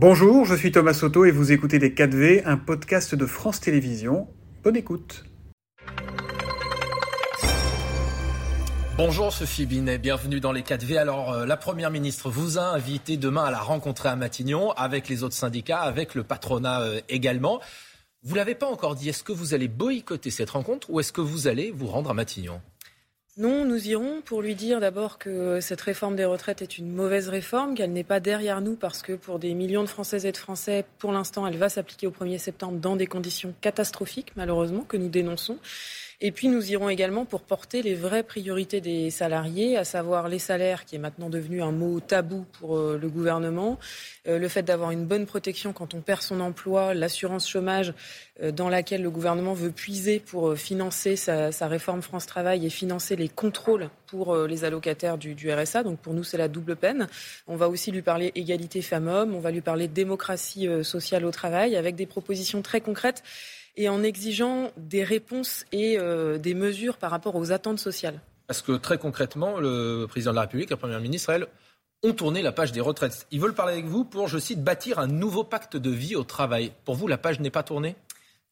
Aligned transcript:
Bonjour, 0.00 0.44
je 0.44 0.54
suis 0.54 0.70
Thomas 0.70 0.94
Soto 0.94 1.24
et 1.24 1.32
vous 1.32 1.50
écoutez 1.50 1.80
Les 1.80 1.90
4V, 1.90 2.42
un 2.44 2.56
podcast 2.56 3.16
de 3.16 3.26
France 3.26 3.58
Télévisions. 3.58 4.28
Bonne 4.62 4.76
écoute. 4.76 5.24
Bonjour 8.96 9.32
Sophie 9.32 9.66
Binet, 9.66 9.98
bienvenue 9.98 10.38
dans 10.38 10.52
les 10.52 10.62
4V. 10.62 10.98
Alors 10.98 11.32
euh, 11.32 11.46
la 11.46 11.56
Première 11.56 11.90
ministre 11.90 12.30
vous 12.30 12.58
a 12.58 12.62
invité 12.62 13.16
demain 13.16 13.42
à 13.42 13.50
la 13.50 13.58
rencontrer 13.58 14.08
à 14.08 14.14
Matignon 14.14 14.70
avec 14.70 15.08
les 15.08 15.24
autres 15.24 15.34
syndicats, 15.34 15.80
avec 15.80 16.14
le 16.14 16.22
patronat 16.22 16.82
euh, 16.82 17.00
également. 17.08 17.60
Vous 18.22 18.36
l'avez 18.36 18.54
pas 18.54 18.68
encore 18.68 18.94
dit, 18.94 19.08
est-ce 19.08 19.24
que 19.24 19.32
vous 19.32 19.52
allez 19.52 19.66
boycotter 19.66 20.30
cette 20.30 20.50
rencontre 20.50 20.90
ou 20.90 21.00
est-ce 21.00 21.12
que 21.12 21.20
vous 21.20 21.48
allez 21.48 21.72
vous 21.72 21.88
rendre 21.88 22.10
à 22.10 22.14
Matignon? 22.14 22.60
Non, 23.38 23.64
nous 23.64 23.88
irons 23.88 24.20
pour 24.24 24.42
lui 24.42 24.56
dire 24.56 24.80
d'abord 24.80 25.16
que 25.16 25.60
cette 25.60 25.80
réforme 25.80 26.16
des 26.16 26.24
retraites 26.24 26.60
est 26.60 26.76
une 26.76 26.92
mauvaise 26.92 27.28
réforme, 27.28 27.76
qu'elle 27.76 27.92
n'est 27.92 28.02
pas 28.02 28.18
derrière 28.18 28.60
nous 28.60 28.74
parce 28.74 29.00
que 29.00 29.12
pour 29.12 29.38
des 29.38 29.54
millions 29.54 29.82
de 29.82 29.88
Françaises 29.88 30.26
et 30.26 30.32
de 30.32 30.36
Français, 30.36 30.84
pour 30.98 31.12
l'instant, 31.12 31.46
elle 31.46 31.56
va 31.56 31.68
s'appliquer 31.68 32.08
au 32.08 32.10
1er 32.10 32.38
septembre 32.38 32.78
dans 32.78 32.96
des 32.96 33.06
conditions 33.06 33.54
catastrophiques, 33.60 34.32
malheureusement, 34.34 34.82
que 34.82 34.96
nous 34.96 35.08
dénonçons. 35.08 35.58
Et 36.20 36.32
puis 36.32 36.48
nous 36.48 36.72
irons 36.72 36.88
également 36.88 37.24
pour 37.24 37.42
porter 37.42 37.80
les 37.80 37.94
vraies 37.94 38.24
priorités 38.24 38.80
des 38.80 39.08
salariés, 39.08 39.76
à 39.76 39.84
savoir 39.84 40.28
les 40.28 40.40
salaires, 40.40 40.84
qui 40.84 40.96
est 40.96 40.98
maintenant 40.98 41.30
devenu 41.30 41.62
un 41.62 41.70
mot 41.70 42.00
tabou 42.00 42.44
pour 42.58 42.76
euh, 42.76 42.98
le 43.00 43.08
gouvernement, 43.08 43.78
euh, 44.26 44.40
le 44.40 44.48
fait 44.48 44.64
d'avoir 44.64 44.90
une 44.90 45.04
bonne 45.04 45.26
protection 45.26 45.72
quand 45.72 45.94
on 45.94 46.00
perd 46.00 46.22
son 46.22 46.40
emploi, 46.40 46.92
l'assurance 46.92 47.48
chômage 47.48 47.94
euh, 48.42 48.50
dans 48.50 48.68
laquelle 48.68 49.00
le 49.00 49.10
gouvernement 49.10 49.54
veut 49.54 49.70
puiser 49.70 50.18
pour 50.18 50.56
financer 50.56 51.14
sa, 51.14 51.50
réforme 51.68 52.02
France 52.02 52.26
Travail 52.26 52.66
et 52.66 52.70
financer 52.70 53.14
les 53.14 53.28
contrôles 53.28 53.88
pour 54.08 54.34
les 54.34 54.64
allocataires 54.64 55.18
du, 55.18 55.36
du 55.36 55.52
RSA. 55.52 55.84
Donc 55.84 56.00
pour 56.00 56.14
nous, 56.14 56.24
c'est 56.24 56.38
la 56.38 56.48
double 56.48 56.74
peine. 56.74 57.06
On 57.46 57.54
va 57.54 57.68
aussi 57.68 57.92
lui 57.92 58.02
parler 58.02 58.32
égalité 58.34 58.82
femmes-hommes, 58.82 59.36
on 59.36 59.40
va 59.40 59.50
lui 59.50 59.60
parler 59.60 59.86
démocratie 59.86 60.66
sociale 60.82 61.26
au 61.26 61.30
travail, 61.30 61.76
avec 61.76 61.94
des 61.94 62.06
propositions 62.06 62.62
très 62.62 62.80
concrètes 62.80 63.22
et 63.78 63.88
en 63.88 64.02
exigeant 64.02 64.72
des 64.76 65.04
réponses 65.04 65.64
et 65.72 65.98
euh, 65.98 66.36
des 66.36 66.52
mesures 66.52 66.98
par 66.98 67.10
rapport 67.10 67.36
aux 67.36 67.52
attentes 67.52 67.78
sociales. 67.78 68.20
Parce 68.48 68.60
que 68.60 68.72
très 68.72 68.98
concrètement, 68.98 69.60
le 69.60 70.06
président 70.06 70.32
de 70.32 70.36
la 70.36 70.42
République, 70.42 70.68
la 70.68 70.76
première 70.76 71.00
ministre, 71.00 71.30
elle, 71.30 71.46
ont 72.02 72.12
tourné 72.12 72.42
la 72.42 72.52
page 72.52 72.72
des 72.72 72.80
retraites. 72.80 73.26
Ils 73.30 73.40
veulent 73.40 73.54
parler 73.54 73.74
avec 73.74 73.86
vous 73.86 74.04
pour, 74.04 74.28
je 74.28 74.38
cite, 74.38 74.62
bâtir 74.62 74.98
un 74.98 75.06
nouveau 75.06 75.44
pacte 75.44 75.76
de 75.76 75.90
vie 75.90 76.16
au 76.16 76.24
travail. 76.24 76.72
Pour 76.84 76.96
vous, 76.96 77.06
la 77.06 77.18
page 77.18 77.40
n'est 77.40 77.50
pas 77.50 77.62
tournée? 77.62 77.96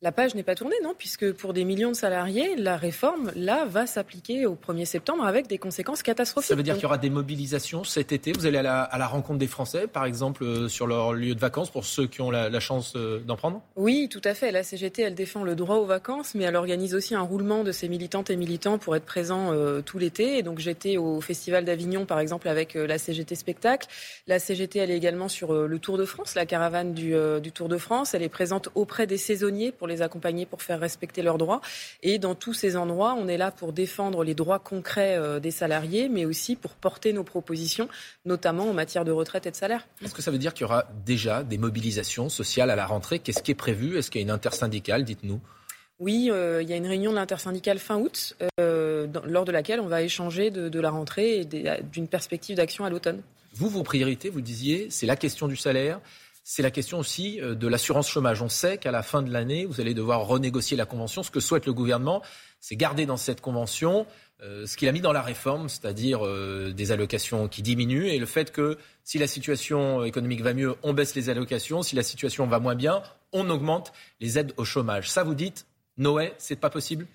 La 0.02 0.12
page 0.12 0.34
n'est 0.34 0.42
pas 0.42 0.54
tournée, 0.54 0.76
non, 0.84 0.94
puisque 0.96 1.32
pour 1.32 1.54
des 1.54 1.64
millions 1.64 1.88
de 1.88 1.96
salariés, 1.96 2.54
la 2.56 2.76
réforme, 2.76 3.32
là, 3.34 3.64
va 3.64 3.86
s'appliquer 3.86 4.44
au 4.44 4.54
1er 4.54 4.84
septembre 4.84 5.24
avec 5.24 5.46
des 5.46 5.56
conséquences 5.56 6.02
catastrophiques. 6.02 6.48
Ça 6.48 6.54
veut 6.54 6.62
dire 6.62 6.74
qu'il 6.74 6.82
y 6.82 6.86
aura 6.86 6.98
des 6.98 7.08
mobilisations 7.08 7.82
cet 7.82 8.12
été 8.12 8.32
Vous 8.32 8.44
allez 8.44 8.58
à 8.58 8.62
la, 8.62 9.06
rencontre 9.06 9.38
des 9.38 9.46
Français, 9.46 9.86
par 9.86 10.04
exemple, 10.04 10.44
euh, 10.44 10.68
sur 10.68 10.86
leur 10.86 11.14
lieu 11.14 11.34
de 11.34 11.40
vacances, 11.40 11.70
pour 11.70 11.86
ceux 11.86 12.06
qui 12.06 12.20
ont 12.20 12.30
la, 12.30 12.60
chance 12.60 12.92
euh, 12.94 13.20
d'en 13.20 13.36
prendre? 13.36 13.62
Oui, 13.74 14.08
tout 14.10 14.20
à 14.24 14.34
fait. 14.34 14.52
La 14.52 14.62
CGT, 14.62 15.00
elle 15.00 15.14
défend 15.14 15.44
le 15.44 15.54
droit 15.54 15.76
aux 15.76 15.86
vacances, 15.86 16.34
mais 16.34 16.44
elle 16.44 16.56
organise 16.56 16.94
aussi 16.94 17.14
un 17.14 17.22
roulement 17.22 17.64
de 17.64 17.72
ses 17.72 17.88
militantes 17.88 18.28
et 18.28 18.36
militants 18.36 18.76
pour 18.76 18.96
être 18.96 19.06
présents 19.06 19.54
euh, 19.54 19.80
tout 19.80 19.98
l'été. 19.98 20.36
Et 20.36 20.42
donc, 20.42 20.58
j'étais 20.58 20.98
au 20.98 21.22
Festival 21.22 21.64
d'Avignon, 21.64 22.04
par 22.04 22.20
exemple, 22.20 22.48
avec 22.48 22.74
la 22.74 22.98
CGT 22.98 23.34
Spectacle. 23.34 23.88
La 24.26 24.38
CGT, 24.38 24.78
elle 24.78 24.90
est 24.90 24.96
également 24.96 25.28
sur 25.28 25.54
le 25.54 25.78
Tour 25.78 25.96
de 25.96 26.04
France, 26.04 26.34
la 26.34 26.44
caravane 26.44 26.92
du, 26.92 27.14
du 27.42 27.52
Tour 27.52 27.68
de 27.68 27.78
France. 27.78 28.12
Elle 28.12 28.22
est 28.22 28.28
présente 28.28 28.68
auprès 28.74 29.06
des 29.06 29.16
saisonniers 29.16 29.72
pour 29.72 29.85
les 29.86 30.02
accompagner, 30.02 30.46
pour 30.46 30.62
faire 30.62 30.80
respecter 30.80 31.22
leurs 31.22 31.38
droits. 31.38 31.60
Et 32.02 32.18
dans 32.18 32.34
tous 32.34 32.54
ces 32.54 32.76
endroits, 32.76 33.14
on 33.18 33.28
est 33.28 33.38
là 33.38 33.50
pour 33.50 33.72
défendre 33.72 34.24
les 34.24 34.34
droits 34.34 34.58
concrets 34.58 35.16
euh, 35.16 35.40
des 35.40 35.50
salariés, 35.50 36.08
mais 36.08 36.24
aussi 36.24 36.56
pour 36.56 36.72
porter 36.72 37.12
nos 37.12 37.24
propositions, 37.24 37.88
notamment 38.24 38.70
en 38.70 38.74
matière 38.74 39.04
de 39.04 39.12
retraite 39.12 39.46
et 39.46 39.50
de 39.50 39.56
salaire. 39.56 39.86
Est-ce 40.04 40.14
que 40.14 40.22
ça 40.22 40.30
veut 40.30 40.38
dire 40.38 40.54
qu'il 40.54 40.62
y 40.62 40.64
aura 40.64 40.86
déjà 41.04 41.42
des 41.42 41.58
mobilisations 41.58 42.28
sociales 42.28 42.70
à 42.70 42.76
la 42.76 42.86
rentrée? 42.86 43.18
Qu'est-ce 43.18 43.42
qui 43.42 43.50
est 43.50 43.56
prévu? 43.56 43.98
Est-ce 43.98 44.10
qu'il 44.10 44.20
y 44.20 44.24
a 44.24 44.26
une 44.26 44.30
intersyndicale? 44.30 45.04
Dites-nous. 45.04 45.40
Oui, 45.98 46.28
euh, 46.30 46.62
il 46.62 46.68
y 46.68 46.72
a 46.74 46.76
une 46.76 46.86
réunion 46.86 47.10
de 47.10 47.16
l'intersyndicale 47.16 47.78
fin 47.78 47.96
août, 47.96 48.36
euh, 48.60 49.06
lors 49.24 49.46
de 49.46 49.52
laquelle 49.52 49.80
on 49.80 49.86
va 49.86 50.02
échanger 50.02 50.50
de, 50.50 50.80
la 50.80 50.90
rentrée 50.90 51.40
et 51.40 51.44
d'une 51.44 52.06
perspective 52.06 52.56
d'action 52.56 52.84
à 52.84 52.90
l'automne. 52.90 53.22
Vous, 53.54 53.70
vos 53.70 53.82
priorités, 53.82 54.28
vous 54.28 54.42
disiez, 54.42 54.88
c'est 54.90 55.06
la 55.06 55.16
question 55.16 55.48
du 55.48 55.56
salaire, 55.56 56.00
c'est 56.48 56.62
la 56.62 56.70
question 56.70 57.00
aussi 57.00 57.40
euh, 57.40 57.56
de 57.56 57.66
l'assurance 57.66 58.08
chômage. 58.08 58.40
On 58.40 58.48
sait 58.48 58.78
qu'à 58.78 58.92
la 58.92 59.02
fin 59.02 59.20
de 59.20 59.32
l'année, 59.32 59.66
vous 59.66 59.80
allez 59.80 59.94
devoir 59.94 60.20
renégocier 60.28 60.76
la 60.76 60.86
convention. 60.86 61.24
Ce 61.24 61.30
que 61.32 61.40
souhaite 61.40 61.66
le 61.66 61.72
gouvernement, 61.72 62.22
c'est 62.60 62.76
garder 62.76 63.04
dans 63.04 63.16
cette 63.16 63.40
convention 63.40 64.06
euh, 64.42 64.64
ce 64.64 64.76
qu'il 64.76 64.88
a 64.88 64.92
mis 64.92 65.00
dans 65.00 65.12
la 65.12 65.22
réforme, 65.22 65.68
c'est-à-dire 65.68 66.24
euh, 66.24 66.72
des 66.72 66.92
allocations 66.92 67.48
qui 67.48 67.62
diminuent 67.62 68.06
et 68.06 68.20
le 68.20 68.26
fait 68.26 68.52
que 68.52 68.78
si 69.02 69.18
la 69.18 69.26
situation 69.26 70.04
économique 70.04 70.40
va 70.40 70.54
mieux, 70.54 70.76
on 70.84 70.92
baisse 70.92 71.16
les 71.16 71.30
allocations. 71.30 71.82
Si 71.82 71.96
la 71.96 72.04
situation 72.04 72.46
va 72.46 72.60
moins 72.60 72.76
bien, 72.76 73.02
on 73.32 73.50
augmente 73.50 73.92
les 74.20 74.38
aides 74.38 74.52
au 74.56 74.64
chômage. 74.64 75.10
Ça, 75.10 75.24
vous 75.24 75.34
dites, 75.34 75.66
Noé, 75.96 76.32
c'est 76.38 76.60
pas 76.60 76.70
possible? 76.70 77.08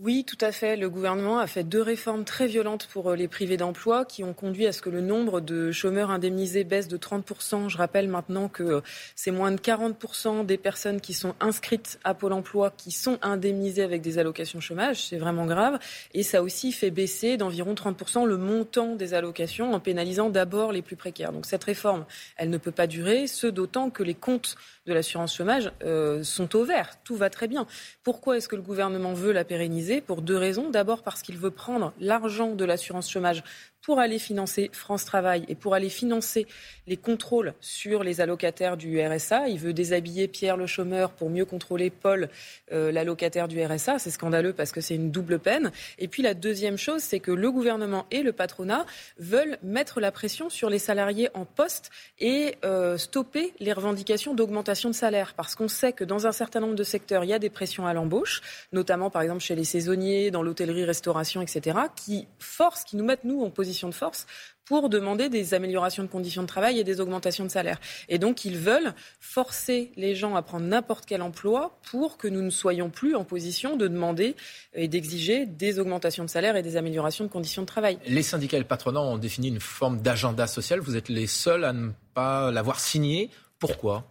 Oui, 0.00 0.24
tout 0.24 0.38
à 0.40 0.52
fait. 0.52 0.76
Le 0.76 0.88
gouvernement 0.88 1.40
a 1.40 1.48
fait 1.48 1.64
deux 1.64 1.82
réformes 1.82 2.24
très 2.24 2.46
violentes 2.46 2.86
pour 2.92 3.10
euh, 3.10 3.16
les 3.16 3.26
privés 3.26 3.56
d'emploi 3.56 4.04
qui 4.04 4.22
ont 4.22 4.32
conduit 4.32 4.64
à 4.68 4.70
ce 4.70 4.80
que 4.80 4.90
le 4.90 5.00
nombre 5.00 5.40
de 5.40 5.72
chômeurs 5.72 6.12
indemnisés 6.12 6.62
baisse 6.62 6.86
de 6.86 6.96
30%. 6.96 7.68
Je 7.68 7.76
rappelle 7.76 8.06
maintenant 8.06 8.46
que 8.48 8.62
euh, 8.62 8.80
c'est 9.16 9.32
moins 9.32 9.50
de 9.50 9.56
40% 9.56 10.46
des 10.46 10.56
personnes 10.56 11.00
qui 11.00 11.14
sont 11.14 11.34
inscrites 11.40 11.98
à 12.04 12.14
Pôle 12.14 12.32
emploi 12.32 12.70
qui 12.76 12.92
sont 12.92 13.18
indemnisées 13.22 13.82
avec 13.82 14.00
des 14.00 14.18
allocations 14.18 14.60
chômage. 14.60 15.02
C'est 15.02 15.16
vraiment 15.16 15.46
grave. 15.46 15.80
Et 16.14 16.22
ça 16.22 16.44
aussi 16.44 16.70
fait 16.70 16.92
baisser 16.92 17.36
d'environ 17.36 17.74
30% 17.74 18.24
le 18.24 18.36
montant 18.36 18.94
des 18.94 19.14
allocations 19.14 19.72
en 19.72 19.80
pénalisant 19.80 20.30
d'abord 20.30 20.70
les 20.70 20.82
plus 20.82 20.94
précaires. 20.94 21.32
Donc 21.32 21.44
cette 21.44 21.64
réforme, 21.64 22.06
elle 22.36 22.50
ne 22.50 22.58
peut 22.58 22.70
pas 22.70 22.86
durer, 22.86 23.26
ce 23.26 23.48
d'autant 23.48 23.90
que 23.90 24.04
les 24.04 24.14
comptes 24.14 24.54
de 24.86 24.92
l'assurance 24.92 25.34
chômage 25.34 25.72
euh, 25.82 26.22
sont 26.22 26.54
au 26.54 26.62
vert. 26.62 26.98
Tout 27.02 27.16
va 27.16 27.30
très 27.30 27.48
bien. 27.48 27.66
Pourquoi 28.04 28.36
est-ce 28.36 28.48
que 28.48 28.54
le 28.54 28.62
gouvernement 28.62 29.12
veut 29.12 29.32
la 29.32 29.42
pérenniser? 29.42 29.87
Pour 30.06 30.22
deux 30.22 30.36
raisons. 30.36 30.70
D'abord 30.70 31.02
parce 31.02 31.22
qu'il 31.22 31.36
veut 31.36 31.50
prendre 31.50 31.92
l'argent 31.98 32.54
de 32.54 32.64
l'assurance 32.64 33.10
chômage 33.10 33.42
pour 33.88 34.00
aller 34.00 34.18
financer 34.18 34.68
France 34.74 35.06
Travail 35.06 35.46
et 35.48 35.54
pour 35.54 35.72
aller 35.72 35.88
financer 35.88 36.46
les 36.86 36.98
contrôles 36.98 37.54
sur 37.58 38.04
les 38.04 38.20
allocataires 38.20 38.76
du 38.76 39.00
RSA. 39.00 39.48
Il 39.48 39.58
veut 39.58 39.72
déshabiller 39.72 40.28
Pierre 40.28 40.58
le 40.58 40.66
chômeur 40.66 41.12
pour 41.12 41.30
mieux 41.30 41.46
contrôler 41.46 41.88
Paul, 41.88 42.28
euh, 42.70 42.92
l'allocataire 42.92 43.48
du 43.48 43.64
RSA. 43.64 43.98
C'est 43.98 44.10
scandaleux 44.10 44.52
parce 44.52 44.72
que 44.72 44.82
c'est 44.82 44.94
une 44.94 45.10
double 45.10 45.38
peine. 45.38 45.72
Et 45.98 46.06
puis 46.06 46.22
la 46.22 46.34
deuxième 46.34 46.76
chose, 46.76 47.00
c'est 47.00 47.18
que 47.18 47.30
le 47.30 47.50
gouvernement 47.50 48.04
et 48.10 48.22
le 48.22 48.32
patronat 48.32 48.84
veulent 49.18 49.56
mettre 49.62 50.00
la 50.00 50.12
pression 50.12 50.50
sur 50.50 50.68
les 50.68 50.78
salariés 50.78 51.30
en 51.32 51.46
poste 51.46 51.88
et 52.18 52.56
euh, 52.66 52.98
stopper 52.98 53.54
les 53.58 53.72
revendications 53.72 54.34
d'augmentation 54.34 54.90
de 54.90 54.94
salaire. 54.94 55.32
Parce 55.34 55.54
qu'on 55.54 55.68
sait 55.68 55.94
que 55.94 56.04
dans 56.04 56.26
un 56.26 56.32
certain 56.32 56.60
nombre 56.60 56.74
de 56.74 56.84
secteurs, 56.84 57.24
il 57.24 57.30
y 57.30 57.32
a 57.32 57.38
des 57.38 57.48
pressions 57.48 57.86
à 57.86 57.94
l'embauche, 57.94 58.42
notamment 58.70 59.08
par 59.08 59.22
exemple 59.22 59.40
chez 59.40 59.54
les 59.54 59.64
saisonniers, 59.64 60.30
dans 60.30 60.42
l'hôtellerie, 60.42 60.84
restauration, 60.84 61.40
etc., 61.40 61.78
qui 61.96 62.28
forcent, 62.38 62.84
qui 62.84 62.98
nous 62.98 63.04
mettent 63.04 63.24
nous 63.24 63.42
en 63.42 63.48
position 63.48 63.77
de 63.86 63.94
force 63.94 64.26
pour 64.64 64.90
demander 64.90 65.30
des 65.30 65.54
améliorations 65.54 66.02
de 66.02 66.08
conditions 66.08 66.42
de 66.42 66.46
travail 66.46 66.78
et 66.78 66.84
des 66.84 67.00
augmentations 67.00 67.44
de 67.44 67.50
salaire. 67.50 67.80
Et 68.10 68.18
donc, 68.18 68.44
ils 68.44 68.58
veulent 68.58 68.92
forcer 69.18 69.92
les 69.96 70.14
gens 70.14 70.34
à 70.34 70.42
prendre 70.42 70.66
n'importe 70.66 71.06
quel 71.06 71.22
emploi 71.22 71.78
pour 71.90 72.18
que 72.18 72.28
nous 72.28 72.42
ne 72.42 72.50
soyons 72.50 72.90
plus 72.90 73.14
en 73.14 73.24
position 73.24 73.76
de 73.76 73.88
demander 73.88 74.36
et 74.74 74.88
d'exiger 74.88 75.46
des 75.46 75.78
augmentations 75.78 76.24
de 76.24 76.28
salaire 76.28 76.56
et 76.56 76.62
des 76.62 76.76
améliorations 76.76 77.24
de 77.24 77.30
conditions 77.30 77.62
de 77.62 77.66
travail. 77.66 77.98
Les 78.06 78.22
syndicats 78.22 78.58
et 78.58 78.60
le 78.60 78.66
patronat 78.66 79.00
ont 79.00 79.16
défini 79.16 79.48
une 79.48 79.60
forme 79.60 80.02
d'agenda 80.02 80.46
social. 80.46 80.80
Vous 80.80 80.96
êtes 80.96 81.08
les 81.08 81.26
seuls 81.26 81.64
à 81.64 81.72
ne 81.72 81.92
pas 82.12 82.50
l'avoir 82.50 82.80
signé. 82.80 83.30
Pourquoi? 83.58 84.04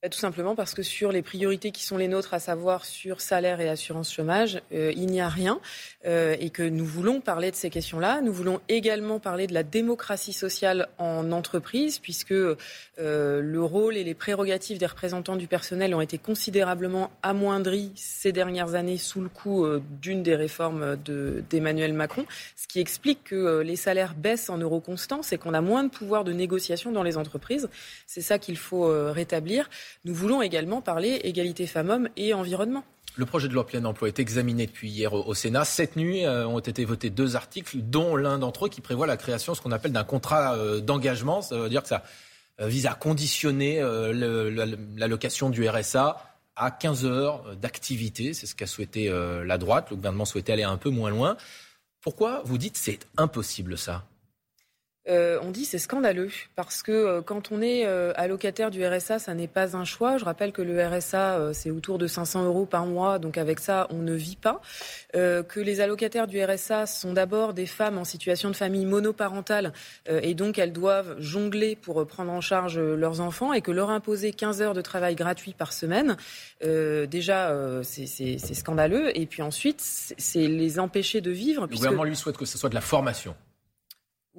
Bah, 0.00 0.08
tout 0.08 0.18
simplement 0.18 0.54
parce 0.54 0.74
que 0.74 0.82
sur 0.84 1.10
les 1.10 1.22
priorités 1.22 1.72
qui 1.72 1.82
sont 1.82 1.96
les 1.96 2.06
nôtres, 2.06 2.32
à 2.32 2.38
savoir 2.38 2.84
sur 2.84 3.20
salaire 3.20 3.60
et 3.60 3.68
assurance 3.68 4.12
chômage, 4.12 4.62
euh, 4.72 4.92
il 4.94 5.06
n'y 5.06 5.20
a 5.20 5.28
rien 5.28 5.58
euh, 6.06 6.36
et 6.38 6.50
que 6.50 6.62
nous 6.62 6.84
voulons 6.84 7.20
parler 7.20 7.50
de 7.50 7.56
ces 7.56 7.68
questions-là. 7.68 8.20
Nous 8.20 8.32
voulons 8.32 8.60
également 8.68 9.18
parler 9.18 9.48
de 9.48 9.54
la 9.54 9.64
démocratie 9.64 10.32
sociale 10.32 10.86
en 10.98 11.32
entreprise, 11.32 11.98
puisque 11.98 12.30
euh, 12.30 12.54
le 12.96 13.60
rôle 13.60 13.96
et 13.96 14.04
les 14.04 14.14
prérogatives 14.14 14.78
des 14.78 14.86
représentants 14.86 15.34
du 15.34 15.48
personnel 15.48 15.92
ont 15.96 16.00
été 16.00 16.16
considérablement 16.16 17.10
amoindris 17.24 17.90
ces 17.96 18.30
dernières 18.30 18.76
années 18.76 18.98
sous 18.98 19.20
le 19.20 19.28
coup 19.28 19.66
d'une 20.00 20.22
des 20.22 20.36
réformes 20.36 20.96
d'Emmanuel 21.50 21.92
Macron, 21.92 22.24
ce 22.54 22.68
qui 22.68 22.78
explique 22.78 23.24
que 23.24 23.62
les 23.62 23.76
salaires 23.76 24.14
baissent 24.14 24.48
en 24.48 24.58
euros 24.58 24.80
constants, 24.80 25.22
c'est 25.22 25.38
qu'on 25.38 25.54
a 25.54 25.60
moins 25.60 25.82
de 25.82 25.90
pouvoir 25.90 26.22
de 26.22 26.32
négociation 26.32 26.92
dans 26.92 27.02
les 27.02 27.16
entreprises. 27.16 27.68
C'est 28.06 28.20
ça 28.20 28.38
qu'il 28.38 28.56
faut 28.56 28.86
rétablir. 29.12 29.68
Nous 30.04 30.14
voulons 30.14 30.42
également 30.42 30.80
parler 30.80 31.20
égalité 31.24 31.66
femmes-hommes 31.66 32.08
et 32.16 32.34
environnement. 32.34 32.84
Le 33.16 33.26
projet 33.26 33.48
de 33.48 33.52
loi 33.54 33.66
plein 33.66 33.84
emploi 33.84 34.06
est 34.06 34.20
examiné 34.20 34.66
depuis 34.66 34.90
hier 34.90 35.12
au 35.12 35.34
Sénat. 35.34 35.64
Cette 35.64 35.96
nuit 35.96 36.24
euh, 36.24 36.46
ont 36.46 36.60
été 36.60 36.84
votés 36.84 37.10
deux 37.10 37.34
articles, 37.34 37.78
dont 37.78 38.14
l'un 38.14 38.38
d'entre 38.38 38.66
eux 38.66 38.68
qui 38.68 38.80
prévoit 38.80 39.08
la 39.08 39.16
création 39.16 39.56
ce 39.56 39.60
qu'on 39.60 39.72
appelle 39.72 39.90
d'un 39.92 40.04
contrat 40.04 40.54
euh, 40.54 40.80
d'engagement. 40.80 41.42
Ça 41.42 41.58
veut 41.58 41.68
dire 41.68 41.82
que 41.82 41.88
ça 41.88 42.04
euh, 42.60 42.68
vise 42.68 42.86
à 42.86 42.94
conditionner 42.94 43.80
l'allocation 43.82 45.50
du 45.50 45.68
RSA 45.68 46.24
à 46.54 46.70
15 46.70 47.06
heures 47.06 47.56
d'activité. 47.56 48.34
C'est 48.34 48.46
ce 48.46 48.54
qu'a 48.54 48.66
souhaité 48.66 49.10
la 49.44 49.58
droite. 49.58 49.88
Le 49.90 49.96
gouvernement 49.96 50.24
souhaitait 50.24 50.52
aller 50.52 50.64
un 50.64 50.76
peu 50.76 50.90
moins 50.90 51.10
loin. 51.10 51.36
Pourquoi 52.00 52.42
vous 52.44 52.58
dites 52.58 52.76
c'est 52.76 53.00
impossible 53.16 53.76
ça? 53.76 54.04
Euh, 55.08 55.38
on 55.42 55.50
dit 55.50 55.64
c'est 55.64 55.78
scandaleux 55.78 56.30
parce 56.54 56.82
que 56.82 56.92
euh, 56.92 57.22
quand 57.22 57.50
on 57.50 57.62
est 57.62 57.86
euh, 57.86 58.12
allocataire 58.16 58.70
du 58.70 58.84
RSA, 58.86 59.18
ça 59.18 59.34
n'est 59.34 59.48
pas 59.48 59.76
un 59.76 59.84
choix. 59.84 60.18
Je 60.18 60.24
rappelle 60.24 60.52
que 60.52 60.62
le 60.62 60.84
RSA, 60.86 61.52
c'est 61.54 61.70
autour 61.70 61.98
de 61.98 62.06
500 62.06 62.44
euros 62.44 62.66
par 62.66 62.86
mois, 62.86 63.18
donc 63.18 63.38
avec 63.38 63.60
ça, 63.60 63.86
on 63.90 63.98
ne 63.98 64.14
vit 64.14 64.36
pas. 64.36 64.60
que 65.12 65.60
les 65.60 65.80
allocataires 65.80 66.26
du 66.26 66.42
RSA 66.42 66.86
sont 66.86 67.12
d'abord 67.12 67.54
des 67.54 67.66
femmes 67.66 67.98
en 67.98 68.04
situation 68.04 68.50
de 68.50 68.56
famille 68.56 68.84
monoparentale 68.84 69.72
et 70.08 70.34
donc 70.34 70.58
elles 70.58 70.72
doivent 70.72 71.16
jongler 71.18 71.76
pour 71.76 72.06
prendre 72.06 72.32
en 72.32 72.40
charge 72.40 72.78
leurs 72.78 73.20
enfants 73.20 73.52
et 73.52 73.60
que 73.60 73.70
leur 73.70 73.90
imposer 73.90 74.32
15 74.32 74.62
heures 74.62 74.74
de 74.74 74.82
travail 74.82 75.14
gratuit 75.14 75.54
par 75.54 75.72
semaine, 75.72 76.16
déjà, 76.62 77.54
c'est 77.82 78.54
scandaleux. 78.54 79.16
Et 79.18 79.26
puis 79.26 79.42
ensuite, 79.42 79.80
c'est 79.80 80.46
les 80.46 80.78
empêcher 80.78 81.20
de 81.20 81.30
vivre. 81.30 81.62
Le 81.62 81.76
gouvernement 81.76 82.04
lui 82.04 82.16
souhaite 82.16 82.36
que 82.36 82.44
ce 82.44 82.58
soit 82.58 82.68
de 82.68 82.74
la 82.74 82.80
formation. 82.80 83.34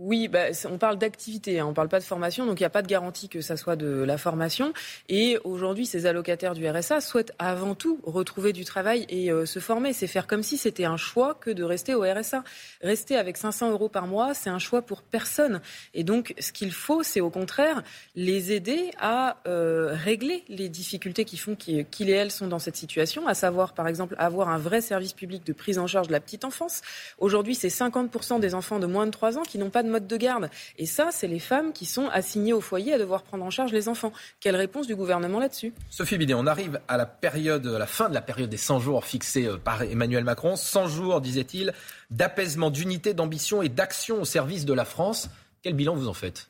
Oui, 0.01 0.29
bah, 0.29 0.45
on 0.71 0.77
parle 0.77 0.97
d'activité, 0.97 1.59
hein, 1.59 1.65
on 1.65 1.69
ne 1.71 1.73
parle 1.73 1.89
pas 1.89 1.99
de 1.99 2.05
formation, 2.05 2.45
donc 2.45 2.61
il 2.61 2.63
n'y 2.63 2.67
a 2.67 2.69
pas 2.69 2.81
de 2.81 2.87
garantie 2.87 3.27
que 3.27 3.41
ça 3.41 3.57
soit 3.57 3.75
de 3.75 4.01
la 4.01 4.17
formation. 4.17 4.71
Et 5.09 5.37
aujourd'hui, 5.43 5.85
ces 5.85 6.05
allocataires 6.05 6.53
du 6.53 6.65
RSA 6.69 7.01
souhaitent 7.01 7.33
avant 7.37 7.75
tout 7.75 7.99
retrouver 8.03 8.53
du 8.53 8.63
travail 8.63 9.05
et 9.09 9.29
euh, 9.29 9.45
se 9.45 9.59
former. 9.59 9.91
C'est 9.91 10.07
faire 10.07 10.25
comme 10.25 10.41
si 10.41 10.55
c'était 10.55 10.85
un 10.85 10.95
choix 10.95 11.33
que 11.33 11.49
de 11.49 11.65
rester 11.65 11.95
au 11.95 12.03
RSA. 12.03 12.45
Rester 12.81 13.17
avec 13.17 13.35
500 13.35 13.71
euros 13.71 13.89
par 13.89 14.07
mois, 14.07 14.33
c'est 14.33 14.49
un 14.49 14.57
choix 14.57 14.83
pour 14.83 15.01
personne. 15.01 15.59
Et 15.93 16.05
donc, 16.05 16.33
ce 16.39 16.53
qu'il 16.53 16.71
faut, 16.71 17.03
c'est 17.03 17.19
au 17.19 17.29
contraire 17.29 17.83
les 18.15 18.53
aider 18.53 18.91
à 19.01 19.41
euh, 19.47 19.89
régler 19.91 20.45
les 20.47 20.69
difficultés 20.69 21.25
qui 21.25 21.35
font 21.35 21.57
qu'ils 21.57 22.09
et 22.09 22.13
elles 22.13 22.31
sont 22.31 22.47
dans 22.47 22.59
cette 22.59 22.77
situation, 22.77 23.27
à 23.27 23.33
savoir, 23.33 23.73
par 23.73 23.89
exemple, 23.89 24.15
avoir 24.17 24.47
un 24.47 24.59
vrai 24.59 24.79
service 24.79 25.11
public 25.11 25.45
de 25.45 25.51
prise 25.51 25.77
en 25.77 25.87
charge 25.87 26.07
de 26.07 26.13
la 26.13 26.21
petite 26.21 26.45
enfance. 26.45 26.83
Aujourd'hui, 27.17 27.53
c'est 27.53 27.67
50% 27.67 28.39
des 28.39 28.55
enfants 28.55 28.79
de 28.79 28.85
moins 28.85 29.05
de 29.05 29.11
3 29.11 29.37
ans 29.37 29.43
qui 29.43 29.57
n'ont 29.57 29.69
pas 29.69 29.83
de 29.83 29.88
mode 29.89 30.07
de 30.07 30.17
garde. 30.17 30.49
Et 30.77 30.85
ça, 30.85 31.09
c'est 31.11 31.27
les 31.27 31.39
femmes 31.39 31.73
qui 31.73 31.85
sont 31.85 32.07
assignées 32.07 32.53
au 32.53 32.61
foyer 32.61 32.93
à 32.93 32.97
devoir 32.97 33.23
prendre 33.23 33.43
en 33.43 33.49
charge 33.49 33.71
les 33.71 33.89
enfants. 33.89 34.13
Quelle 34.39 34.55
réponse 34.55 34.87
du 34.87 34.95
gouvernement 34.95 35.39
là-dessus? 35.39 35.73
Sophie 35.89 36.17
Bidet, 36.17 36.33
on 36.33 36.47
arrive 36.47 36.79
à 36.87 36.97
la 36.97 37.05
période, 37.05 37.67
à 37.67 37.79
la 37.79 37.87
fin 37.87 38.09
de 38.09 38.13
la 38.13 38.21
période 38.21 38.49
des 38.49 38.57
100 38.57 38.79
jours 38.79 39.05
fixés 39.05 39.45
euh, 39.45 39.57
par 39.57 39.81
Emmanuel 39.83 40.23
Macron. 40.23 40.55
100 40.55 40.87
jours, 40.87 41.21
disait-il, 41.21 41.73
d'apaisement, 42.09 42.69
d'unité, 42.69 43.13
d'ambition 43.13 43.61
et 43.61 43.69
d'action 43.69 44.21
au 44.21 44.25
service 44.25 44.65
de 44.65 44.73
la 44.73 44.85
France. 44.85 45.29
Quel 45.61 45.73
bilan 45.73 45.95
vous 45.95 46.07
en 46.07 46.13
faites? 46.13 46.48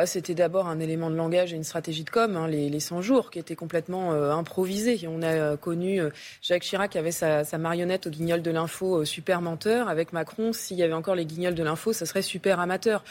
Bah, 0.00 0.06
c'était 0.06 0.34
d'abord 0.34 0.66
un 0.66 0.80
élément 0.80 1.10
de 1.10 1.14
langage 1.14 1.52
et 1.52 1.56
une 1.56 1.62
stratégie 1.62 2.04
de 2.04 2.08
com, 2.08 2.34
hein, 2.34 2.48
les, 2.48 2.80
100 2.80 3.02
jours, 3.02 3.30
qui 3.30 3.38
étaient 3.38 3.54
complètement 3.54 4.14
euh, 4.14 4.32
improvisés. 4.32 4.98
On 5.06 5.20
a 5.20 5.26
euh, 5.26 5.56
connu 5.58 6.00
euh, 6.00 6.08
Jacques 6.40 6.62
Chirac 6.62 6.92
qui 6.92 6.96
avait 6.96 7.12
sa, 7.12 7.44
marionnette 7.58 8.06
au 8.06 8.10
guignol 8.10 8.40
de 8.40 8.50
l'info 8.50 9.04
super 9.04 9.42
menteur. 9.42 9.90
Avec 9.90 10.14
Macron, 10.14 10.54
s'il 10.54 10.78
y 10.78 10.82
avait 10.82 10.94
encore 10.94 11.16
les 11.16 11.26
guignols 11.26 11.54
de 11.54 11.62
l'info, 11.62 11.92
ça 11.92 12.06
serait 12.06 12.22
super 12.22 12.60
amateur. 12.60 13.04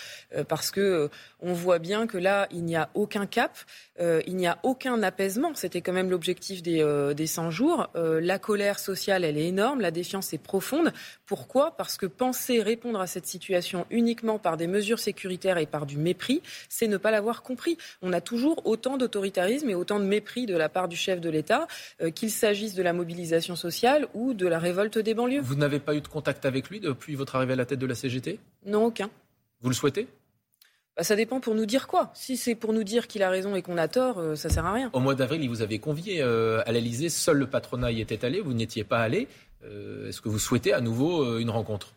parce 0.47 0.71
que 0.71 1.11
on 1.41 1.53
voit 1.53 1.77
bien 1.77 2.07
que 2.07 2.17
là, 2.17 2.47
il 2.51 2.65
n'y 2.65 2.75
a 2.75 2.89
aucun 2.95 3.27
cap, 3.27 3.55
il 3.99 4.35
n'y 4.35 4.47
a 4.47 4.57
aucun 4.63 5.03
apaisement. 5.03 5.51
C'était 5.53 5.81
quand 5.81 5.93
même 5.93 6.09
l'objectif 6.09 6.63
des, 6.63 6.83
des 7.15 7.27
100 7.27 7.51
jours. 7.51 7.87
la 7.95 8.39
colère 8.39 8.79
sociale, 8.79 9.23
elle 9.23 9.37
est 9.37 9.47
énorme, 9.47 9.79
la 9.79 9.91
défiance 9.91 10.33
est 10.33 10.41
profonde. 10.41 10.91
Pourquoi? 11.27 11.77
Parce 11.77 11.97
que 11.97 12.07
penser 12.07 12.63
répondre 12.63 12.99
à 12.99 13.07
cette 13.07 13.27
situation 13.27 13.85
uniquement 13.91 14.39
par 14.39 14.57
des 14.57 14.67
mesures 14.67 14.99
sécuritaires 14.99 15.59
et 15.59 15.67
par 15.67 15.85
du 15.85 15.97
mépris, 15.97 16.41
c'est 16.79 16.87
ne 16.87 16.97
pas 16.97 17.11
l'avoir 17.11 17.43
compris. 17.43 17.77
On 18.01 18.13
a 18.13 18.21
toujours 18.21 18.65
autant 18.65 18.97
d'autoritarisme 18.97 19.69
et 19.69 19.75
autant 19.75 19.99
de 19.99 20.05
mépris 20.05 20.45
de 20.45 20.55
la 20.55 20.69
part 20.69 20.87
du 20.87 20.95
chef 20.95 21.19
de 21.19 21.29
l'État, 21.29 21.67
euh, 22.01 22.09
qu'il 22.09 22.31
s'agisse 22.31 22.73
de 22.73 22.81
la 22.81 22.93
mobilisation 22.93 23.57
sociale 23.57 24.07
ou 24.13 24.33
de 24.33 24.47
la 24.47 24.59
révolte 24.59 24.97
des 24.97 25.13
banlieues. 25.13 25.41
Vous 25.41 25.55
n'avez 25.55 25.79
pas 25.79 25.93
eu 25.93 25.99
de 25.99 26.07
contact 26.07 26.45
avec 26.45 26.69
lui 26.69 26.79
depuis 26.79 27.15
votre 27.15 27.35
arrivée 27.35 27.53
à 27.53 27.57
la 27.57 27.65
tête 27.65 27.79
de 27.79 27.85
la 27.85 27.95
CGT 27.95 28.39
Non, 28.65 28.85
aucun. 28.85 29.09
Vous 29.61 29.67
le 29.67 29.75
souhaitez? 29.75 30.07
Bah, 30.95 31.03
ça 31.03 31.17
dépend 31.17 31.41
pour 31.41 31.53
nous 31.53 31.65
dire 31.65 31.87
quoi. 31.87 32.11
Si 32.13 32.37
c'est 32.37 32.55
pour 32.55 32.71
nous 32.71 32.85
dire 32.85 33.07
qu'il 33.07 33.23
a 33.23 33.29
raison 33.29 33.55
et 33.55 33.61
qu'on 33.61 33.77
a 33.77 33.89
tort, 33.89 34.15
ça 34.15 34.21
euh, 34.21 34.35
ça 34.37 34.49
sert 34.49 34.65
à 34.65 34.71
rien. 34.71 34.89
Au 34.93 35.01
mois 35.01 35.15
d'avril, 35.15 35.43
il 35.43 35.49
vous 35.49 35.61
avait 35.61 35.79
convié 35.79 36.21
euh, 36.21 36.61
à 36.65 36.71
l'Elysée. 36.71 37.09
Seul 37.09 37.37
le 37.37 37.47
patronat 37.47 37.91
y 37.91 37.99
était 37.99 38.23
allé. 38.23 38.39
Vous 38.39 38.53
n'étiez 38.53 38.85
pas 38.85 38.99
allé. 38.99 39.27
Est-ce 39.61 40.21
que 40.21 40.29
vous 40.29 40.39
souhaitez 40.39 40.71
à 40.71 40.79
nouveau 40.79 41.37
une 41.39 41.49
rencontre? 41.49 41.93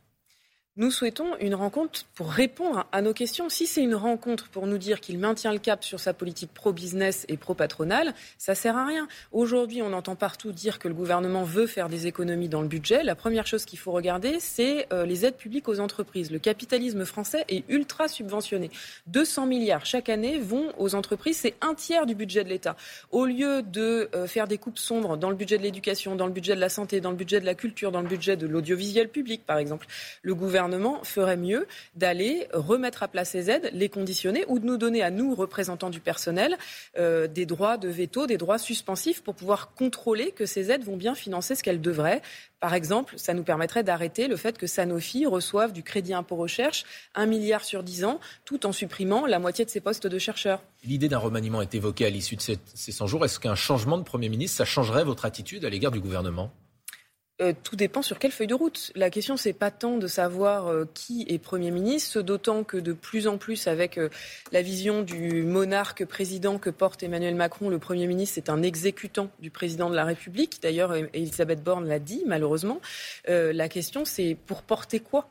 Nous 0.77 0.91
souhaitons 0.91 1.37
une 1.39 1.55
rencontre 1.55 2.07
pour 2.15 2.31
répondre 2.31 2.87
à 2.93 3.03
nos 3.03 3.13
questions. 3.13 3.51
Si 3.51 3.67
c'est 3.67 3.83
une 3.83 3.95
rencontre 3.95 4.49
pour 4.49 4.67
nous 4.67 4.79
dire 4.79 5.01
qu'il 5.01 5.19
maintient 5.19 5.53
le 5.53 5.59
cap 5.59 5.85
sur 5.85 6.01
sa 6.01 6.15
politique 6.15 6.51
pro-business 6.55 7.27
et 7.29 7.37
pro-patronale, 7.37 8.15
ça 8.39 8.55
sert 8.55 8.79
à 8.79 8.87
rien. 8.87 9.07
Aujourd'hui, 9.33 9.83
on 9.83 9.93
entend 9.93 10.17
partout 10.17 10.51
dire 10.51 10.79
que 10.79 10.89
le 10.89 10.95
gouvernement 10.95 11.45
veut 11.45 11.67
faire 11.67 11.91
des 11.91 12.07
économies 12.07 12.49
dans 12.49 12.63
le 12.63 12.69
budget. 12.69 13.03
La 13.03 13.15
première 13.15 13.47
chose 13.47 13.67
qu'il 13.67 13.79
faut 13.79 13.93
regarder, 13.93 14.39
c'est 14.41 14.87
euh, 14.95 15.05
les 15.05 15.27
aides 15.27 15.37
publiques 15.37 15.69
aux 15.69 15.79
entreprises. 15.79 16.31
Le 16.31 16.39
capitalisme 16.39 17.05
français 17.05 17.45
est 17.51 17.65
ultra 17.69 18.09
subventionné. 18.09 18.71
200 19.09 19.45
milliards 19.45 19.85
chaque 19.85 20.09
année 20.09 20.39
vont 20.39 20.73
aux 20.79 20.95
entreprises. 20.95 21.37
C'est 21.37 21.55
un 21.61 21.75
tiers 21.75 22.07
du 22.07 22.15
budget 22.15 22.45
de 22.45 22.49
l'État. 22.49 22.77
Au 23.11 23.27
lieu 23.27 23.61
de 23.61 24.09
euh, 24.15 24.27
faire 24.27 24.49
des 24.49 24.57
coupes 24.57 24.79
sombres 24.79 25.19
dans 25.19 25.29
le 25.29 25.37
budget 25.37 25.59
de 25.59 25.65
l'éducation, 25.65 26.17
dans 26.17 26.27
le 26.27 26.33
budget 26.33 26.55
de 26.55 26.61
la 26.61 26.71
santé, 26.71 27.03
dans 27.03 27.11
le 27.11 27.17
budget 27.17 27.41
de 27.41 27.47
la 27.47 27.55
culture, 27.55 27.93
dans 27.93 28.01
le 28.01 28.09
budget 28.09 28.39
de 28.39 28.47
l'audiovisuel 28.47 29.11
public, 29.11 29.45
par 29.45 29.59
exemple, 29.59 29.87
le 30.23 30.35
gouvernement 30.35 30.62
gouvernement 30.63 31.03
ferait 31.03 31.37
mieux 31.37 31.67
d'aller 31.97 32.47
remettre 32.53 33.03
à 33.03 33.09
plat 33.09 33.25
ces 33.25 33.51
aides, 33.51 33.71
les 33.73 33.89
conditionner 33.89 34.45
ou 34.47 34.61
de 34.61 34.65
nous 34.67 34.77
donner 34.77 35.03
à 35.03 35.11
nous, 35.11 35.35
représentants 35.35 35.91
du 35.91 35.99
personnel, 35.99 36.57
euh, 36.99 37.27
des 37.27 37.47
droits 37.47 37.79
de 37.79 37.89
veto, 37.89 38.27
des 38.27 38.37
droits 38.37 38.59
suspensifs 38.59 39.23
pour 39.23 39.35
pouvoir 39.35 39.75
contrôler 39.75 40.31
que 40.31 40.47
ces 40.47 40.71
aides 40.71 40.85
vont 40.85 40.97
bien 40.97 41.17
financer 41.17 41.57
ce 41.57 41.65
qu'elles 41.65 41.81
devraient. 41.81 42.23
Par 42.61 42.75
exemple, 42.75 43.15
ça 43.17 43.35
nous 43.35 43.43
permettrait 43.43 43.83
d'arrêter 43.83 44.29
le 44.29 44.37
fait 44.37 44.57
que 44.57 44.69
Sanofi 44.69 45.27
reçoive 45.27 45.73
du 45.73 45.83
crédit 45.83 46.15
impôt 46.15 46.37
recherche, 46.37 46.85
un 47.17 47.27
milliard 47.27 47.65
sur 47.65 47.83
dix 47.83 48.05
ans, 48.05 48.21
tout 48.45 48.65
en 48.65 48.73
supprimant 48.73 49.27
la 49.27 49.41
moitié 49.41 49.65
de 49.65 49.71
ses 49.71 49.81
postes 49.81 50.07
de 50.07 50.19
chercheurs. 50.19 50.63
L'idée 50.85 51.09
d'un 51.09 51.19
remaniement 51.19 51.61
est 51.61 51.75
évoquée 51.75 52.07
à 52.07 52.11
l'issue 52.11 52.37
de 52.37 52.41
ces 52.41 52.93
100 52.93 53.09
jours. 53.09 53.25
Est-ce 53.25 53.41
qu'un 53.41 53.57
changement 53.57 53.99
de 53.99 54.05
Premier 54.05 54.29
ministre, 54.29 54.59
ça 54.59 54.65
changerait 54.65 55.05
votre 55.05 55.25
attitude 55.25 55.65
à 55.65 55.71
l'égard 55.71 55.91
du 55.91 56.01
gouvernement? 56.01 56.53
Euh, 57.43 57.53
tout 57.65 57.75
dépend 57.75 58.03
sur 58.03 58.19
quelle 58.19 58.31
feuille 58.31 58.47
de 58.47 58.55
route. 58.55 58.93
La 58.95 59.11
question, 59.11 59.37
c'est 59.37 59.53
pas 59.53 59.71
tant 59.71 59.99
de 59.99 60.07
savoir 60.07 60.69
euh, 60.69 60.89
qui 60.95 61.27
est 61.29 61.39
Premier 61.39 61.73
ministre, 61.73 62.23
d'autant 62.23 62.63
que 62.63 62.77
de 62.77 62.93
plus 62.93 63.27
en 63.27 63.37
plus, 63.37 63.67
avec 63.67 63.99
euh, 63.99 64.09
la 64.53 64.63
vision 64.63 65.03
du 65.03 65.43
monarque 65.43 66.05
président 66.05 66.59
que 66.59 66.71
porte 66.71 67.03
Emmanuel 67.03 67.35
Macron, 67.35 67.69
le 67.69 67.79
Premier 67.79 68.07
ministre 68.07 68.39
est 68.39 68.49
un 68.49 68.63
exécutant 68.63 69.31
du 69.41 69.51
président 69.51 69.91
de 69.91 69.97
la 69.97 70.05
République. 70.05 70.61
D'ailleurs, 70.63 70.95
Elisabeth 70.95 71.63
Borne 71.65 71.89
l'a 71.89 71.99
dit, 71.99 72.23
malheureusement. 72.27 72.81
la 73.27 73.69
question, 73.69 74.05
c'est 74.05 74.37
pour 74.47 74.63
porter 74.63 75.01
quoi? 75.01 75.29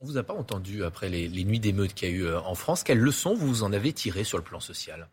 On 0.00 0.06
vous 0.06 0.16
a 0.16 0.22
pas 0.22 0.34
entendu 0.34 0.84
après 0.84 1.08
les, 1.08 1.28
les 1.28 1.44
nuits 1.44 1.60
d'émeutes 1.60 1.94
qu'il 1.94 2.08
y 2.08 2.12
a 2.12 2.14
eu 2.14 2.34
en 2.34 2.54
France. 2.54 2.82
Quelles 2.82 2.98
leçons 2.98 3.34
vous 3.34 3.62
en 3.62 3.72
avez 3.72 3.92
tirées 3.92 4.24
sur 4.24 4.38
le 4.38 4.44
plan 4.44 4.60
social? 4.60 5.08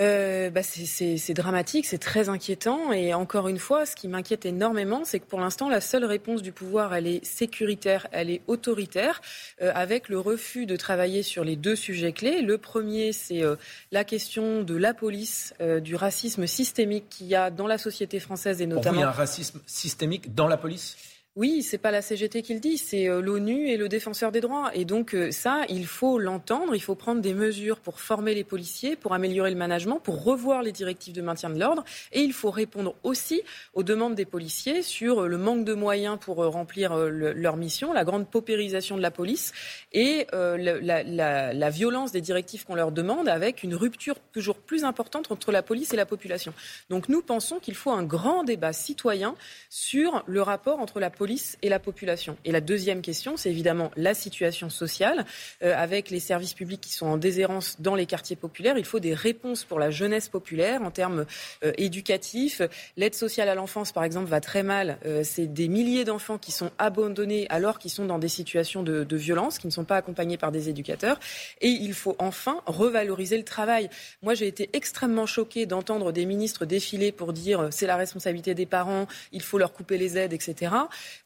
Euh, 0.00 0.50
bah 0.50 0.62
c'est 0.62 1.34
dramatique, 1.34 1.86
c'est 1.86 1.98
très 1.98 2.28
inquiétant. 2.28 2.92
Et 2.92 3.12
encore 3.14 3.48
une 3.48 3.58
fois, 3.58 3.86
ce 3.86 3.94
qui 3.94 4.08
m'inquiète 4.08 4.46
énormément, 4.46 5.02
c'est 5.04 5.20
que 5.20 5.26
pour 5.26 5.40
l'instant, 5.40 5.68
la 5.68 5.80
seule 5.80 6.04
réponse 6.04 6.42
du 6.42 6.52
pouvoir, 6.52 6.94
elle 6.94 7.06
est 7.06 7.24
sécuritaire, 7.24 8.06
elle 8.12 8.30
est 8.30 8.40
autoritaire, 8.46 9.20
euh, 9.60 9.72
avec 9.74 10.08
le 10.08 10.18
refus 10.18 10.66
de 10.66 10.76
travailler 10.76 11.22
sur 11.22 11.44
les 11.44 11.56
deux 11.56 11.76
sujets 11.76 12.12
clés. 12.12 12.42
Le 12.42 12.58
premier, 12.58 13.12
c'est 13.12 13.42
euh, 13.42 13.56
la 13.92 14.04
question 14.04 14.62
de 14.62 14.74
la 14.74 14.94
police, 14.94 15.54
du 15.82 15.94
racisme 15.94 16.46
systémique 16.46 17.08
qu'il 17.10 17.26
y 17.26 17.34
a 17.34 17.50
dans 17.50 17.66
la 17.66 17.78
société 17.78 18.20
française 18.20 18.62
et 18.62 18.66
notamment. 18.66 18.92
Vous, 18.92 18.98
il 18.98 19.02
y 19.02 19.04
a 19.04 19.08
un 19.08 19.12
racisme 19.12 19.60
systémique 19.66 20.34
dans 20.34 20.48
la 20.48 20.56
police? 20.56 20.96
Oui, 21.36 21.62
c'est 21.62 21.78
pas 21.78 21.92
la 21.92 22.02
CGT 22.02 22.42
qui 22.42 22.54
le 22.54 22.58
dit, 22.58 22.76
c'est 22.76 23.08
euh, 23.08 23.20
l'ONU 23.20 23.68
et 23.68 23.76
le 23.76 23.88
défenseur 23.88 24.32
des 24.32 24.40
droits. 24.40 24.72
Et 24.74 24.84
donc 24.84 25.14
euh, 25.14 25.30
ça, 25.30 25.62
il 25.68 25.86
faut 25.86 26.18
l'entendre, 26.18 26.74
il 26.74 26.82
faut 26.82 26.96
prendre 26.96 27.20
des 27.20 27.34
mesures 27.34 27.78
pour 27.78 28.00
former 28.00 28.34
les 28.34 28.42
policiers, 28.42 28.96
pour 28.96 29.14
améliorer 29.14 29.50
le 29.50 29.56
management, 29.56 30.00
pour 30.00 30.24
revoir 30.24 30.64
les 30.64 30.72
directives 30.72 31.14
de 31.14 31.22
maintien 31.22 31.48
de 31.48 31.60
l'ordre. 31.60 31.84
Et 32.10 32.22
il 32.22 32.32
faut 32.32 32.50
répondre 32.50 32.96
aussi 33.04 33.42
aux 33.74 33.84
demandes 33.84 34.16
des 34.16 34.24
policiers 34.24 34.82
sur 34.82 35.20
euh, 35.20 35.28
le 35.28 35.38
manque 35.38 35.64
de 35.64 35.72
moyens 35.72 36.18
pour 36.20 36.38
remplir 36.38 36.96
leur 36.96 37.56
mission, 37.56 37.92
la 37.92 38.04
grande 38.04 38.28
paupérisation 38.28 38.96
de 38.96 39.02
la 39.02 39.12
police 39.12 39.52
et 39.92 40.26
la, 40.32 41.70
violence 41.70 42.10
des 42.10 42.20
directives 42.20 42.64
qu'on 42.64 42.74
leur 42.74 42.90
demande 42.90 43.28
avec 43.28 43.62
une 43.62 43.76
rupture 43.76 44.16
toujours 44.32 44.56
plus 44.56 44.82
importante 44.82 45.30
entre 45.30 45.52
la 45.52 45.62
police 45.62 45.92
et 45.92 45.96
la 45.96 46.06
population. 46.06 46.52
Donc 46.88 47.08
nous 47.08 47.22
pensons 47.22 47.60
qu'il 47.60 47.76
faut 47.76 47.92
un 47.92 48.02
grand 48.02 48.42
débat 48.42 48.72
citoyen 48.72 49.36
sur 49.68 50.24
le 50.26 50.42
rapport 50.42 50.80
entre 50.80 50.98
la 50.98 51.10
et 51.62 51.68
la 51.68 51.78
population. 51.78 52.36
Et 52.44 52.52
la 52.52 52.60
deuxième 52.60 53.02
question, 53.02 53.36
c'est 53.36 53.50
évidemment 53.50 53.90
la 53.96 54.14
situation 54.14 54.70
sociale. 54.70 55.26
Euh, 55.62 55.74
avec 55.76 56.10
les 56.10 56.20
services 56.20 56.54
publics 56.54 56.80
qui 56.80 56.92
sont 56.92 57.06
en 57.06 57.16
déshérence 57.18 57.76
dans 57.80 57.94
les 57.94 58.06
quartiers 58.06 58.36
populaires, 58.36 58.78
il 58.78 58.84
faut 58.84 59.00
des 59.00 59.12
réponses 59.14 59.64
pour 59.64 59.78
la 59.78 59.90
jeunesse 59.90 60.28
populaire 60.28 60.82
en 60.82 60.90
termes 60.90 61.26
euh, 61.64 61.72
éducatifs. 61.76 62.62
L'aide 62.96 63.14
sociale 63.14 63.48
à 63.48 63.54
l'enfance, 63.54 63.92
par 63.92 64.04
exemple, 64.04 64.28
va 64.28 64.40
très 64.40 64.62
mal. 64.62 64.98
Euh, 65.04 65.22
c'est 65.22 65.46
des 65.46 65.68
milliers 65.68 66.04
d'enfants 66.04 66.38
qui 66.38 66.52
sont 66.52 66.70
abandonnés 66.78 67.46
alors 67.50 67.78
qu'ils 67.78 67.90
sont 67.90 68.06
dans 68.06 68.18
des 68.18 68.28
situations 68.28 68.82
de, 68.82 69.04
de 69.04 69.16
violence, 69.16 69.58
qui 69.58 69.66
ne 69.66 69.72
sont 69.72 69.84
pas 69.84 69.96
accompagnés 69.96 70.38
par 70.38 70.52
des 70.52 70.68
éducateurs. 70.68 71.18
Et 71.60 71.68
il 71.68 71.92
faut 71.92 72.16
enfin 72.18 72.62
revaloriser 72.66 73.36
le 73.36 73.44
travail. 73.44 73.90
Moi, 74.22 74.34
j'ai 74.34 74.46
été 74.46 74.70
extrêmement 74.72 75.26
choquée 75.26 75.66
d'entendre 75.66 76.12
des 76.12 76.24
ministres 76.24 76.64
défiler 76.64 77.12
pour 77.12 77.32
dire 77.32 77.68
c'est 77.70 77.86
la 77.86 77.96
responsabilité 77.96 78.54
des 78.54 78.66
parents, 78.66 79.06
il 79.32 79.42
faut 79.42 79.58
leur 79.58 79.72
couper 79.72 79.98
les 79.98 80.16
aides, 80.16 80.32
etc. 80.32 80.72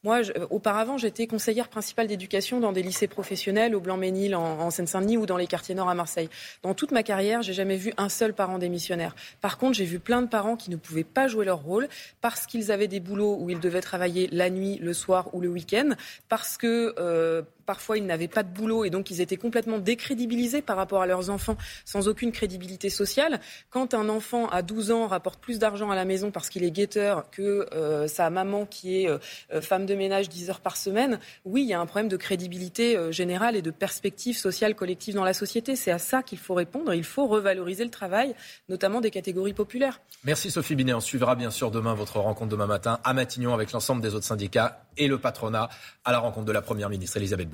Moi, 0.02 0.20
auparavant, 0.50 0.98
j'étais 0.98 1.26
conseillère 1.26 1.68
principale 1.68 2.06
d'éducation 2.06 2.60
dans 2.60 2.72
des 2.72 2.82
lycées 2.82 3.08
professionnels 3.08 3.74
au 3.74 3.80
Blanc-Ménil, 3.80 4.34
en, 4.34 4.70
Seine-Saint-Denis 4.70 5.16
ou 5.16 5.26
dans 5.26 5.36
les 5.36 5.46
quartiers 5.46 5.74
nord 5.74 5.88
à 5.88 5.94
Marseille. 5.94 6.28
Dans 6.62 6.74
toute 6.74 6.90
ma 6.90 7.02
carrière, 7.02 7.42
j'ai 7.42 7.52
jamais 7.52 7.76
vu 7.76 7.92
un 7.96 8.08
seul 8.08 8.34
parent 8.34 8.58
démissionnaire. 8.58 9.14
Par 9.40 9.58
contre, 9.58 9.74
j'ai 9.74 9.84
vu 9.84 9.98
plein 9.98 10.22
de 10.22 10.28
parents 10.28 10.56
qui 10.56 10.70
ne 10.70 10.76
pouvaient 10.76 11.04
pas 11.04 11.28
jouer 11.28 11.44
leur 11.44 11.62
rôle 11.62 11.88
parce 12.20 12.46
qu'ils 12.46 12.72
avaient 12.72 12.88
des 12.88 13.00
boulots 13.00 13.36
où 13.38 13.50
ils 13.50 13.60
devaient 13.60 13.80
travailler 13.80 14.28
la 14.32 14.50
nuit, 14.50 14.78
le 14.80 14.92
soir 14.92 15.28
ou 15.32 15.40
le 15.40 15.48
week-end, 15.48 15.90
parce 16.28 16.56
que 16.56 16.94
euh, 16.98 17.42
parfois 17.64 17.98
ils 17.98 18.06
n'avaient 18.06 18.28
pas 18.28 18.42
de 18.42 18.48
boulot 18.48 18.84
et 18.84 18.90
donc 18.90 19.10
ils 19.10 19.20
étaient 19.20 19.36
complètement 19.36 19.78
décrédibilisés 19.78 20.62
par 20.62 20.76
rapport 20.76 21.02
à 21.02 21.06
leurs 21.06 21.30
enfants 21.30 21.56
sans 21.84 22.08
aucune 22.08 22.32
crédibilité 22.32 22.90
sociale. 22.90 23.40
Quand 23.70 23.94
un 23.94 24.08
enfant 24.08 24.48
à 24.48 24.62
12 24.62 24.90
ans 24.90 25.06
rapporte 25.06 25.40
plus 25.40 25.58
d'argent 25.58 25.90
à 25.90 25.94
la 25.94 26.04
maison 26.04 26.30
parce 26.30 26.48
qu'il 26.48 26.64
est 26.64 26.70
guetteur 26.70 27.30
que 27.30 27.66
euh, 27.72 28.08
sa 28.08 28.30
maman 28.30 28.66
qui 28.66 29.02
est 29.02 29.08
euh, 29.08 29.60
femme 29.60 29.86
de 29.86 29.94
ménage 29.94 30.28
10 30.28 30.50
heures 30.50 30.60
par 30.60 30.76
semaine, 30.76 31.18
oui, 31.44 31.62
il 31.62 31.68
y 31.68 31.74
a 31.74 31.80
un 31.80 31.86
problème 31.86 32.08
de 32.08 32.16
crédibilité 32.16 32.96
euh, 32.96 33.12
générale 33.12 33.56
et 33.56 33.62
de 33.62 33.70
perspective 33.70 34.36
sociale 34.36 34.74
collective 34.74 35.14
dans 35.14 35.24
la 35.24 35.34
société. 35.34 35.76
C'est 35.76 35.92
à 35.92 35.98
ça 35.98 36.22
qu'il 36.22 36.38
faut 36.38 36.54
répondre. 36.54 36.92
Il 36.94 37.04
faut 37.04 37.26
revaloriser 37.26 37.84
le 37.84 37.90
travail, 37.90 38.34
notamment 38.68 39.00
des 39.00 39.10
catégories 39.10 39.54
populaires. 39.54 40.00
Merci 40.24 40.50
Sophie 40.50 40.74
Binet. 40.74 40.94
On 40.94 41.00
suivra 41.00 41.34
bien 41.34 41.50
sûr 41.50 41.70
demain 41.70 41.94
votre 41.94 42.18
rencontre 42.18 42.50
demain 42.50 42.66
matin 42.66 42.98
à 43.04 43.12
Matignon 43.14 43.54
avec 43.54 43.72
l'ensemble 43.72 44.02
des 44.02 44.14
autres 44.14 44.26
syndicats 44.26 44.84
et 44.96 45.08
le 45.08 45.18
patronat 45.18 45.68
à 46.04 46.12
la 46.12 46.18
rencontre 46.18 46.46
de 46.46 46.52
la 46.52 46.62
Première 46.62 46.88
ministre 46.88 47.16
Elisabeth. 47.16 47.53